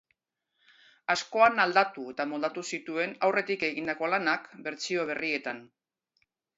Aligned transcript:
Askoan 1.15 1.63
aldatu 1.65 2.07
eta 2.15 2.27
moldatu 2.33 2.65
zituen 2.71 3.15
aurretik 3.29 3.69
egindako 3.71 4.13
lanak, 4.17 4.53
bertsio 4.69 5.11
berrietan. 5.15 5.67